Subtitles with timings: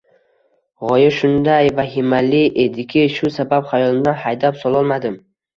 [0.85, 5.25] G`oya shunday vahimali ediki, shu sabab xayolimdan haydab sololmadim